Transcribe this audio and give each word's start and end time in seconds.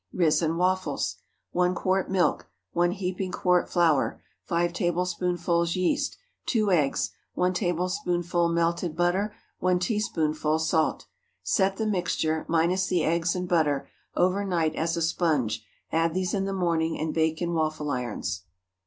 RISEN 0.13 0.57
WAFFLES. 0.57 1.17
1 1.51 1.75
quart 1.75 2.09
milk. 2.09 2.49
1 2.73 2.93
heaping 2.93 3.31
quart 3.31 3.69
flour. 3.69 4.19
5 4.45 4.73
tablespoonfuls 4.73 5.75
yeast. 5.75 6.17
2 6.47 6.71
eggs. 6.71 7.11
1 7.35 7.53
tablespoonful 7.53 8.49
melted 8.49 8.95
butter. 8.95 9.31
1 9.59 9.77
teaspoonful 9.77 10.57
salt. 10.57 11.05
Set 11.43 11.77
the 11.77 11.85
mixture—minus 11.85 12.87
the 12.87 13.03
eggs 13.03 13.35
and 13.35 13.47
butter—over 13.47 14.43
night 14.43 14.73
as 14.73 14.97
a 14.97 15.03
sponge; 15.03 15.63
add 15.91 16.15
these 16.15 16.33
in 16.33 16.45
the 16.45 16.51
morning, 16.51 16.97
and 16.99 17.13
bake 17.13 17.39
in 17.39 17.53
waffle 17.53 17.91
irons. 17.91 18.45